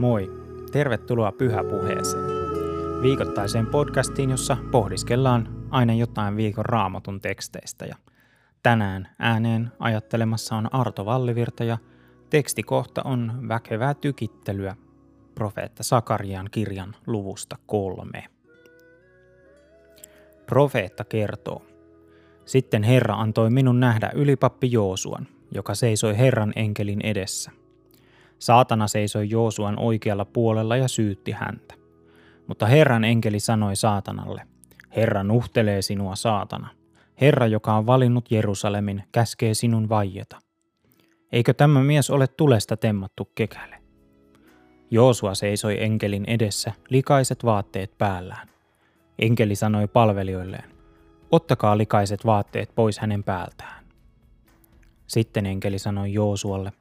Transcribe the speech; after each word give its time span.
Moi! 0.00 0.30
Tervetuloa 0.72 1.32
Pyhäpuheeseen. 1.32 2.24
Viikoittaiseen 3.02 3.66
podcastiin, 3.66 4.30
jossa 4.30 4.56
pohdiskellaan 4.70 5.66
aina 5.70 5.94
jotain 5.94 6.36
viikon 6.36 6.64
raamatun 6.64 7.20
teksteistä. 7.20 7.84
Ja 7.84 7.96
tänään 8.62 9.08
ääneen 9.18 9.72
ajattelemassa 9.78 10.56
on 10.56 10.74
Arto 10.74 11.04
Vallivirta 11.04 11.64
ja 11.64 11.78
tekstikohta 12.30 13.02
on 13.04 13.48
väkevää 13.48 13.94
tykittelyä 13.94 14.76
profeetta 15.34 15.82
Sakarian 15.82 16.48
kirjan 16.50 16.96
luvusta 17.06 17.56
kolme. 17.66 18.24
Profeetta 20.46 21.04
kertoo. 21.04 21.62
Sitten 22.44 22.82
Herra 22.82 23.14
antoi 23.14 23.50
minun 23.50 23.80
nähdä 23.80 24.10
ylipappi 24.14 24.72
Joosuan, 24.72 25.26
joka 25.54 25.74
seisoi 25.74 26.18
Herran 26.18 26.52
enkelin 26.56 27.00
edessä. 27.04 27.59
Saatana 28.40 28.88
seisoi 28.88 29.30
Joosuan 29.30 29.78
oikealla 29.78 30.24
puolella 30.24 30.76
ja 30.76 30.88
syytti 30.88 31.32
häntä. 31.32 31.74
Mutta 32.46 32.66
Herran 32.66 33.04
enkeli 33.04 33.40
sanoi 33.40 33.76
saatanalle, 33.76 34.42
Herra 34.96 35.24
nuhtelee 35.24 35.82
sinua 35.82 36.16
saatana. 36.16 36.68
Herra, 37.20 37.46
joka 37.46 37.74
on 37.74 37.86
valinnut 37.86 38.30
Jerusalemin, 38.30 39.04
käskee 39.12 39.54
sinun 39.54 39.88
vaieta. 39.88 40.38
Eikö 41.32 41.54
tämä 41.54 41.82
mies 41.82 42.10
ole 42.10 42.26
tulesta 42.26 42.76
temmattu 42.76 43.30
kekäle? 43.34 43.76
Joosua 44.90 45.34
seisoi 45.34 45.82
enkelin 45.82 46.24
edessä, 46.26 46.72
likaiset 46.88 47.44
vaatteet 47.44 47.98
päällään. 47.98 48.48
Enkeli 49.18 49.54
sanoi 49.54 49.88
palvelijoilleen, 49.88 50.70
ottakaa 51.30 51.78
likaiset 51.78 52.26
vaatteet 52.26 52.74
pois 52.74 52.98
hänen 52.98 53.24
päältään. 53.24 53.84
Sitten 55.06 55.46
enkeli 55.46 55.78
sanoi 55.78 56.12
Joosualle, 56.12 56.72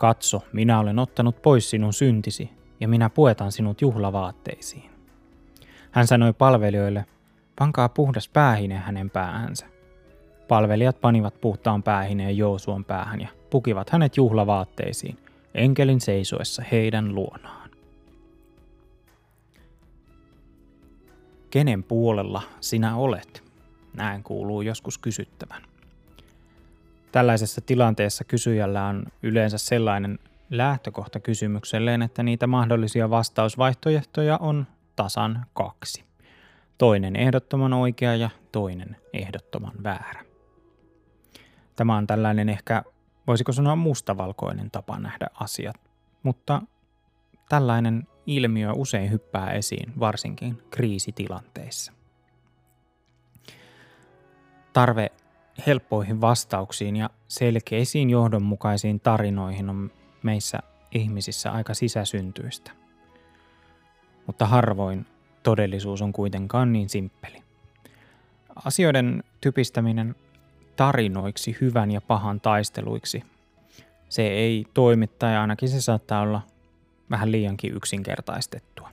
katso, 0.00 0.42
minä 0.52 0.78
olen 0.78 0.98
ottanut 0.98 1.42
pois 1.42 1.70
sinun 1.70 1.92
syntisi, 1.92 2.50
ja 2.80 2.88
minä 2.88 3.10
puetan 3.10 3.52
sinut 3.52 3.80
juhlavaatteisiin. 3.80 4.90
Hän 5.90 6.06
sanoi 6.06 6.32
palvelijoille, 6.32 7.04
pankaa 7.58 7.88
puhdas 7.88 8.28
päähine 8.28 8.74
hänen 8.74 9.10
päähänsä. 9.10 9.66
Palvelijat 10.48 11.00
panivat 11.00 11.40
puhtaan 11.40 11.82
päähineen 11.82 12.36
Joosuan 12.36 12.84
päähän 12.84 13.20
ja 13.20 13.28
pukivat 13.50 13.90
hänet 13.90 14.16
juhlavaatteisiin, 14.16 15.18
enkelin 15.54 16.00
seisoessa 16.00 16.62
heidän 16.72 17.14
luonaan. 17.14 17.70
Kenen 21.50 21.82
puolella 21.82 22.42
sinä 22.60 22.96
olet? 22.96 23.44
Näin 23.94 24.22
kuuluu 24.22 24.62
joskus 24.62 24.98
kysyttävän. 24.98 25.69
Tällaisessa 27.12 27.60
tilanteessa 27.60 28.24
kysyjällä 28.24 28.86
on 28.86 29.04
yleensä 29.22 29.58
sellainen 29.58 30.18
lähtökohta 30.50 31.20
kysymykselleen, 31.20 32.02
että 32.02 32.22
niitä 32.22 32.46
mahdollisia 32.46 33.10
vastausvaihtoehtoja 33.10 34.38
on 34.38 34.66
tasan 34.96 35.46
kaksi. 35.54 36.04
Toinen 36.78 37.16
ehdottoman 37.16 37.72
oikea 37.72 38.16
ja 38.16 38.30
toinen 38.52 38.96
ehdottoman 39.12 39.72
väärä. 39.82 40.24
Tämä 41.76 41.96
on 41.96 42.06
tällainen 42.06 42.48
ehkä, 42.48 42.82
voisiko 43.26 43.52
sanoa 43.52 43.76
mustavalkoinen 43.76 44.70
tapa 44.70 44.98
nähdä 44.98 45.26
asiat, 45.34 45.76
mutta 46.22 46.62
tällainen 47.48 48.06
ilmiö 48.26 48.72
usein 48.72 49.10
hyppää 49.10 49.50
esiin, 49.50 49.92
varsinkin 50.00 50.62
kriisitilanteissa. 50.70 51.92
Tarve 54.72 55.10
helppoihin 55.66 56.20
vastauksiin 56.20 56.96
ja 56.96 57.10
selkeisiin 57.28 58.10
johdonmukaisiin 58.10 59.00
tarinoihin 59.00 59.70
on 59.70 59.90
meissä 60.22 60.58
ihmisissä 60.92 61.52
aika 61.52 61.74
sisäsyntyistä. 61.74 62.70
Mutta 64.26 64.46
harvoin 64.46 65.06
todellisuus 65.42 66.02
on 66.02 66.12
kuitenkaan 66.12 66.72
niin 66.72 66.88
simppeli. 66.88 67.42
Asioiden 68.64 69.24
typistäminen 69.40 70.14
tarinoiksi 70.76 71.56
hyvän 71.60 71.90
ja 71.90 72.00
pahan 72.00 72.40
taisteluiksi, 72.40 73.22
se 74.08 74.22
ei 74.22 74.66
toimi 74.74 75.06
tai 75.06 75.36
ainakin 75.36 75.68
se 75.68 75.80
saattaa 75.80 76.20
olla 76.20 76.42
vähän 77.10 77.32
liiankin 77.32 77.74
yksinkertaistettua. 77.76 78.90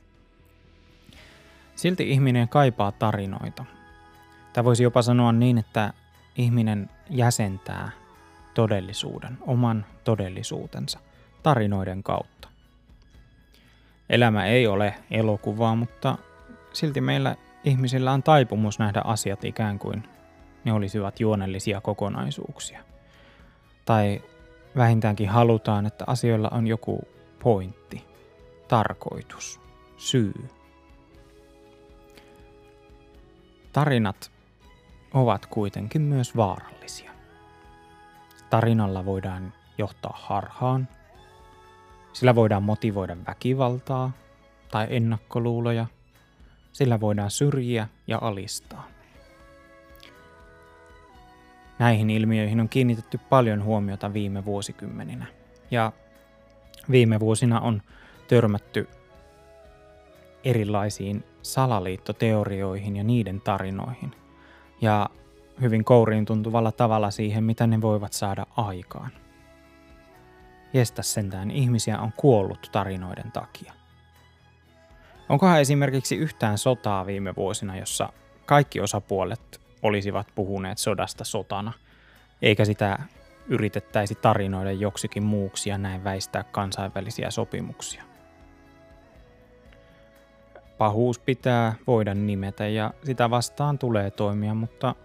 Silti 1.76 2.12
ihminen 2.12 2.50
kaipaa 2.50 2.92
tarinoita. 2.92 3.66
Tai 4.54 4.64
voisi 4.64 4.84
jopa 4.84 5.02
sanoa 5.02 5.32
niin, 5.32 5.58
että 5.58 5.94
ihminen 6.38 6.90
jäsentää 7.10 7.90
todellisuuden, 8.54 9.38
oman 9.42 9.86
todellisuutensa 10.04 11.00
tarinoiden 11.44 12.04
kautta. 12.04 12.48
Elämä 14.10 14.46
ei 14.46 14.68
ole 14.68 14.96
elokuvaa, 15.12 15.76
mutta 15.76 16.18
silti 16.74 17.02
meillä 17.02 17.36
ihmisillä 17.64 18.12
on 18.12 18.24
taipumus 18.24 18.80
nähdä 18.80 19.02
asiat 19.04 19.44
ikään 19.44 19.80
kuin 19.80 20.04
ne 20.64 20.74
olisivat 20.74 21.20
juonellisia 21.20 21.82
kokonaisuuksia. 21.82 22.84
Tai 23.86 24.22
vähintäänkin 24.76 25.30
halutaan, 25.30 25.86
että 25.86 26.04
asioilla 26.08 26.50
on 26.52 26.68
joku 26.68 27.02
pointti, 27.44 28.06
tarkoitus, 28.68 29.60
syy. 29.98 30.34
Tarinat 33.74 34.37
ovat 35.14 35.46
kuitenkin 35.46 36.02
myös 36.02 36.36
vaarallisia. 36.36 37.12
Tarinalla 38.50 39.06
voidaan 39.06 39.54
johtaa 39.78 40.18
harhaan, 40.22 40.88
sillä 42.14 42.36
voidaan 42.36 42.64
motivoida 42.64 43.18
väkivaltaa 43.28 44.12
tai 44.72 44.88
ennakkoluuloja, 44.90 45.86
sillä 46.72 47.00
voidaan 47.00 47.32
syrjiä 47.32 47.88
ja 48.08 48.18
alistaa. 48.22 48.88
Näihin 51.80 52.10
ilmiöihin 52.10 52.60
on 52.60 52.70
kiinnitetty 52.70 53.18
paljon 53.30 53.64
huomiota 53.64 54.14
viime 54.14 54.46
vuosikymmeninä, 54.46 55.26
ja 55.72 55.92
viime 56.92 57.20
vuosina 57.20 57.60
on 57.60 57.82
törmätty 58.28 58.88
erilaisiin 60.44 61.24
salaliittoteorioihin 61.42 62.96
ja 62.96 63.04
niiden 63.04 63.42
tarinoihin– 63.42 64.16
ja 64.82 65.10
hyvin 65.62 65.84
kouriin 65.84 66.26
tuntuvalla 66.26 66.72
tavalla 66.72 67.12
siihen, 67.12 67.44
mitä 67.44 67.68
ne 67.68 67.82
voivat 67.82 68.14
saada 68.14 68.46
aikaan. 68.58 69.12
Jestä 70.74 71.02
sentään 71.02 71.52
ihmisiä 71.52 72.00
on 72.00 72.14
kuollut 72.18 72.70
tarinoiden 72.72 73.32
takia. 73.32 73.74
Onkohan 75.30 75.62
esimerkiksi 75.62 76.16
yhtään 76.16 76.58
sotaa 76.58 77.06
viime 77.06 77.36
vuosina, 77.36 77.78
jossa 77.78 78.10
kaikki 78.46 78.80
osapuolet 78.80 79.62
olisivat 79.82 80.28
puhuneet 80.36 80.78
sodasta 80.78 81.24
sotana, 81.24 81.74
eikä 82.42 82.66
sitä 82.66 83.00
yritettäisi 83.48 84.16
tarinoida 84.16 84.72
joksikin 84.72 85.24
muuksi 85.24 85.70
ja 85.70 85.78
näin 85.78 86.04
väistää 86.04 86.44
kansainvälisiä 86.44 87.32
sopimuksia? 87.32 88.04
Pahuus 90.78 91.20
pitää 91.20 91.76
voida 91.88 92.14
nimetä 92.14 92.68
ja 92.68 92.94
sitä 93.04 93.30
vastaan 93.30 93.78
tulee 93.78 94.12
toimia, 94.12 94.54
mutta 94.54 94.96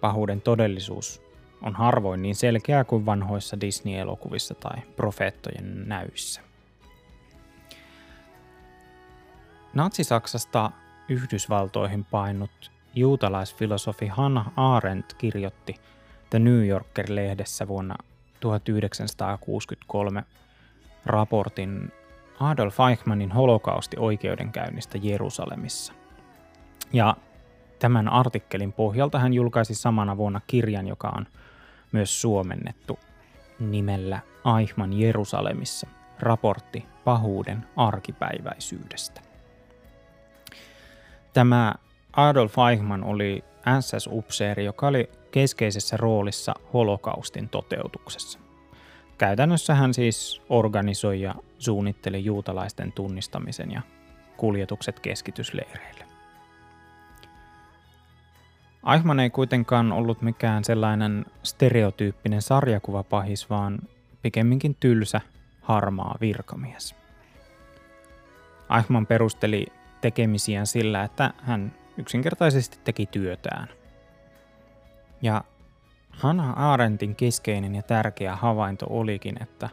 pahuuden 0.00 0.40
todellisuus 0.40 1.22
on 1.62 1.74
harvoin 1.74 2.22
niin 2.22 2.34
selkeää 2.34 2.84
kuin 2.84 3.06
vanhoissa 3.06 3.60
Disney-elokuvissa 3.60 4.54
tai 4.54 4.82
profeettojen 4.96 5.88
näyissä. 5.88 6.40
Natsi-Saksasta 9.74 10.70
Yhdysvaltoihin 11.08 12.04
painut 12.04 12.70
juutalaisfilosofi 12.94 14.06
Hannah 14.06 14.52
Arendt 14.56 15.14
kirjoitti 15.14 15.74
The 16.30 16.38
New 16.38 16.66
Yorker-lehdessä 16.66 17.68
vuonna 17.68 17.96
1963 18.40 20.24
raportin 21.06 21.92
Adolf 22.40 22.80
Eichmannin 22.90 23.32
holokausti 23.32 23.96
oikeudenkäynnistä 23.98 24.98
Jerusalemissa. 25.02 25.92
Ja 26.92 27.16
tämän 27.78 28.08
artikkelin 28.08 28.72
pohjalta 28.72 29.18
hän 29.18 29.34
julkaisi 29.34 29.74
samana 29.74 30.16
vuonna 30.16 30.40
kirjan, 30.46 30.86
joka 30.86 31.12
on 31.16 31.26
myös 31.92 32.20
suomennettu 32.20 32.98
nimellä 33.60 34.20
Eichmann 34.58 34.92
Jerusalemissa, 34.92 35.86
raportti 36.20 36.84
pahuuden 37.04 37.66
arkipäiväisyydestä. 37.76 39.20
Tämä 41.32 41.74
Adolf 42.12 42.54
Eichmann 42.70 43.04
oli 43.04 43.44
SS-upseeri, 43.80 44.64
joka 44.64 44.86
oli 44.86 45.10
keskeisessä 45.30 45.96
roolissa 45.96 46.54
holokaustin 46.72 47.48
toteutuksessa. 47.48 48.45
Käytännössä 49.18 49.74
hän 49.74 49.94
siis 49.94 50.42
organisoi 50.48 51.20
ja 51.20 51.34
suunnitteli 51.58 52.24
juutalaisten 52.24 52.92
tunnistamisen 52.92 53.70
ja 53.72 53.82
kuljetukset 54.36 55.00
keskitysleireille. 55.00 56.04
Eichmann 58.92 59.20
ei 59.20 59.30
kuitenkaan 59.30 59.92
ollut 59.92 60.22
mikään 60.22 60.64
sellainen 60.64 61.26
stereotyyppinen 61.42 62.42
sarjakuvapahis, 62.42 63.50
vaan 63.50 63.78
pikemminkin 64.22 64.76
tylsä, 64.80 65.20
harmaa 65.60 66.16
virkamies. 66.20 66.94
Eichmann 68.76 69.06
perusteli 69.06 69.66
tekemisiään 70.00 70.66
sillä, 70.66 71.04
että 71.04 71.30
hän 71.42 71.74
yksinkertaisesti 71.96 72.78
teki 72.84 73.06
työtään. 73.06 73.68
Ja 75.22 75.44
Hannah 76.16 76.58
Arendtin 76.58 77.16
keskeinen 77.16 77.74
ja 77.74 77.82
tärkeä 77.82 78.36
havainto 78.36 78.86
olikin, 78.90 79.42
että 79.42 79.68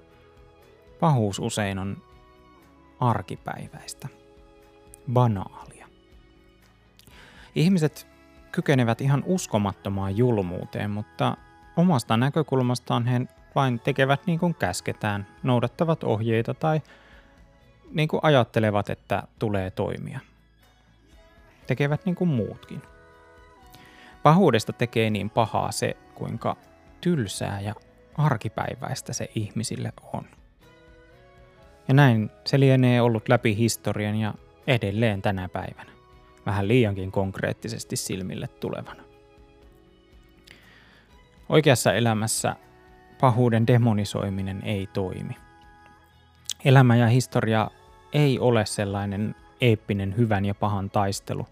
pahuus 1.00 1.40
usein 1.40 1.80
on 1.80 1.98
arkipäiväistä, 3.00 4.08
banaalia. 5.14 5.88
Ihmiset 7.56 8.08
kykenevät 8.52 9.02
ihan 9.02 9.24
uskomattomaan 9.26 10.18
julmuuteen, 10.18 10.92
mutta 10.92 11.38
omasta 11.78 12.18
näkökulmastaan 12.18 13.06
he 13.06 13.22
vain 13.56 13.80
tekevät 13.80 14.26
niin 14.26 14.40
kuin 14.40 14.56
käsketään, 14.56 15.28
noudattavat 15.44 16.04
ohjeita 16.04 16.54
tai 16.54 16.82
niin 17.92 18.08
kuin 18.08 18.20
ajattelevat, 18.24 18.90
että 18.90 19.24
tulee 19.40 19.72
toimia. 19.72 20.20
Tekevät 21.68 22.06
niin 22.06 22.16
kuin 22.16 22.30
muutkin. 22.30 22.82
Pahuudesta 24.24 24.74
tekee 24.74 25.10
niin 25.10 25.30
pahaa 25.30 25.72
se, 25.72 25.98
kuinka 26.16 26.58
tylsää 27.02 27.62
ja 27.62 27.76
arkipäiväistä 28.18 29.14
se 29.14 29.30
ihmisille 29.36 29.94
on. 30.14 30.26
Ja 31.88 31.94
näin 31.94 32.30
se 32.46 32.60
lienee 32.60 33.02
ollut 33.02 33.30
läpi 33.30 33.58
historian 33.58 34.16
ja 34.16 34.34
edelleen 34.68 35.22
tänä 35.22 35.50
päivänä. 35.50 35.92
Vähän 36.46 36.68
liiankin 36.68 37.12
konkreettisesti 37.12 37.96
silmille 37.96 38.48
tulevana. 38.48 39.04
Oikeassa 41.50 41.94
elämässä 41.94 42.56
pahuuden 43.22 43.68
demonisoiminen 43.68 44.62
ei 44.64 44.88
toimi. 44.88 45.36
Elämä 46.66 46.96
ja 46.96 47.08
historia 47.08 47.72
ei 48.14 48.40
ole 48.40 48.66
sellainen 48.66 49.36
eeppinen 49.62 50.18
hyvän 50.18 50.46
ja 50.46 50.56
pahan 50.56 50.90
taistelu, 50.90 51.48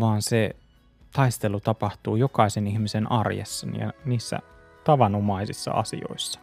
vaan 0.00 0.22
se 0.22 0.56
taistelu 1.16 1.60
tapahtuu 1.60 2.16
jokaisen 2.16 2.66
ihmisen 2.66 3.12
arjessa 3.12 3.66
ja 3.78 3.92
niissä 4.04 4.38
tavanomaisissa 4.84 5.70
asioissa. 5.70 6.40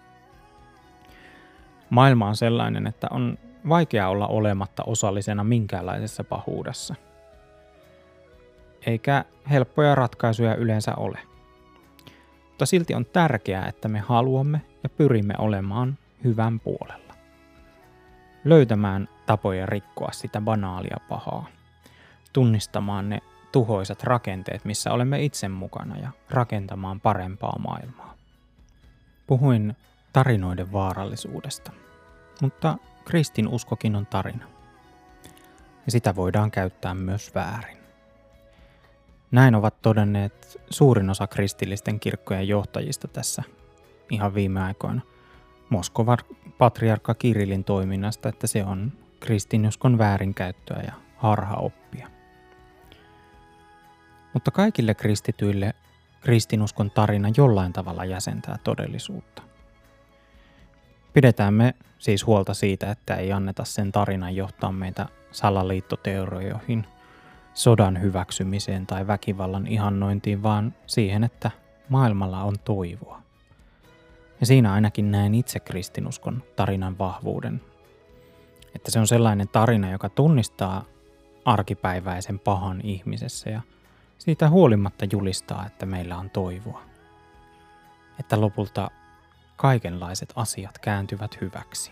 Maailma 1.89 2.27
on 2.27 2.35
sellainen, 2.35 2.87
että 2.87 3.07
on 3.11 3.37
vaikea 3.69 4.09
olla 4.09 4.27
olematta 4.27 4.83
osallisena 4.83 5.43
minkäänlaisessa 5.43 6.23
pahuudessa. 6.23 6.95
Eikä 8.85 9.25
helppoja 9.49 9.95
ratkaisuja 9.95 10.55
yleensä 10.55 10.95
ole. 10.95 11.19
Mutta 12.49 12.65
silti 12.65 12.95
on 12.95 13.05
tärkeää, 13.05 13.65
että 13.65 13.87
me 13.87 13.99
haluamme 13.99 14.61
ja 14.83 14.89
pyrimme 14.89 15.33
olemaan 15.37 15.97
hyvän 16.23 16.59
puolella. 16.59 17.13
Löytämään 18.45 19.09
tapoja 19.25 19.65
rikkoa 19.65 20.11
sitä 20.11 20.41
banaalia 20.41 20.97
pahaa. 21.09 21.45
Tunnistamaan 22.33 23.09
ne 23.09 23.19
tuhoisat 23.53 24.03
rakenteet, 24.03 24.65
missä 24.65 24.91
olemme 24.91 25.23
itse 25.23 25.47
mukana 25.47 25.97
ja 25.97 26.09
rakentamaan 26.29 27.01
parempaa 27.01 27.59
maailmaa. 27.59 28.13
Puhuin 29.27 29.75
tarinoiden 30.13 30.71
vaarallisuudesta, 30.71 31.71
mutta 32.41 32.77
kristinuskokin 33.05 33.95
on 33.95 34.05
tarina. 34.05 34.45
Ja 35.85 35.91
sitä 35.91 36.15
voidaan 36.15 36.51
käyttää 36.51 36.93
myös 36.93 37.35
väärin. 37.35 37.77
Näin 39.31 39.55
ovat 39.55 39.81
todenneet 39.81 40.61
suurin 40.69 41.09
osa 41.09 41.27
kristillisten 41.27 41.99
kirkkojen 41.99 42.47
johtajista 42.47 43.07
tässä 43.07 43.43
ihan 44.09 44.33
viime 44.33 44.61
aikoina. 44.61 45.01
Moskovan 45.69 46.17
patriarkka 46.57 47.13
Kirillin 47.13 47.63
toiminnasta, 47.63 48.29
että 48.29 48.47
se 48.47 48.63
on 48.63 48.91
kristinuskon 49.19 49.97
väärinkäyttöä 49.97 50.83
ja 50.87 50.93
harhaoppia. 51.17 52.12
Mutta 54.33 54.51
kaikille 54.51 54.93
kristityille 54.95 55.73
kristinuskon 56.21 56.91
tarina 56.91 57.27
jollain 57.37 57.73
tavalla 57.73 58.05
jäsentää 58.05 58.57
todellisuutta. 58.63 59.41
Pidetään 61.13 61.53
me 61.53 61.73
siis 61.99 62.25
huolta 62.25 62.53
siitä, 62.53 62.91
että 62.91 63.15
ei 63.15 63.31
anneta 63.31 63.63
sen 63.63 63.91
tarinan 63.91 64.35
johtaa 64.35 64.71
meitä 64.71 65.05
salaliittoteorioihin, 65.31 66.85
sodan 67.53 68.01
hyväksymiseen 68.01 68.87
tai 68.87 69.07
väkivallan 69.07 69.67
ihannointiin, 69.67 70.43
vaan 70.43 70.73
siihen, 70.87 71.23
että 71.23 71.51
maailmalla 71.89 72.43
on 72.43 72.55
toivoa. 72.65 73.21
Ja 74.39 74.45
siinä 74.45 74.73
ainakin 74.73 75.11
näen 75.11 75.35
itse 75.35 75.59
kristinuskon 75.59 76.43
tarinan 76.55 76.97
vahvuuden. 76.97 77.61
Että 78.75 78.91
se 78.91 78.99
on 78.99 79.07
sellainen 79.07 79.47
tarina, 79.47 79.91
joka 79.91 80.09
tunnistaa 80.09 80.85
arkipäiväisen 81.45 82.39
pahan 82.39 82.81
ihmisessä 82.83 83.49
ja 83.49 83.61
siitä 84.23 84.49
huolimatta 84.49 85.05
julistaa, 85.11 85.65
että 85.65 85.85
meillä 85.85 86.17
on 86.17 86.29
toivoa. 86.29 86.83
Että 88.19 88.41
lopulta 88.41 88.91
kaikenlaiset 89.55 90.33
asiat 90.35 90.79
kääntyvät 90.79 91.41
hyväksi. 91.41 91.91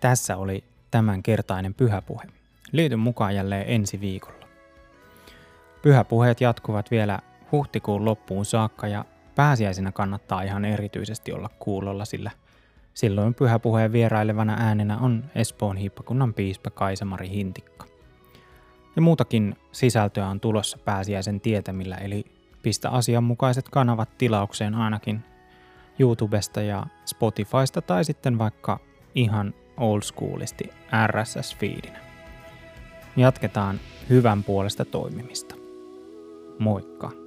Tässä 0.00 0.36
oli 0.36 0.64
tämänkertainen 0.90 1.74
pyhäpuhe. 1.74 2.24
Liity 2.72 2.96
mukaan 2.96 3.34
jälleen 3.34 3.64
ensi 3.68 4.00
viikolla. 4.00 4.46
Pyhäpuheet 5.82 6.40
jatkuvat 6.40 6.90
vielä 6.90 7.18
huhtikuun 7.52 8.04
loppuun 8.04 8.44
saakka 8.44 8.86
ja 8.86 9.04
pääsiäisenä 9.34 9.92
kannattaa 9.92 10.42
ihan 10.42 10.64
erityisesti 10.64 11.32
olla 11.32 11.50
kuulolla, 11.58 12.04
sillä 12.04 12.30
silloin 12.94 13.34
pyhäpuheen 13.34 13.92
vierailevana 13.92 14.56
äänenä 14.58 14.98
on 14.98 15.24
Espoon 15.34 15.76
hiippakunnan 15.76 16.34
piispa 16.34 16.70
Kaisamari 16.70 17.30
Hintikka. 17.30 17.89
Ja 18.96 19.02
muutakin 19.02 19.56
sisältöä 19.72 20.26
on 20.26 20.40
tulossa 20.40 20.78
pääsiäisen 20.84 21.40
tietämillä, 21.40 21.96
eli 21.96 22.24
pistä 22.62 22.90
asianmukaiset 22.90 23.68
kanavat 23.68 24.18
tilaukseen 24.18 24.74
ainakin 24.74 25.20
YouTubesta 25.98 26.62
ja 26.62 26.86
Spotifysta 27.04 27.82
tai 27.82 28.04
sitten 28.04 28.38
vaikka 28.38 28.78
ihan 29.14 29.54
old 29.76 30.02
schoolisti 30.02 30.64
RSS-feedinä. 31.06 31.98
Jatketaan 33.16 33.80
hyvän 34.08 34.44
puolesta 34.44 34.84
toimimista. 34.84 35.54
Moikka! 36.58 37.19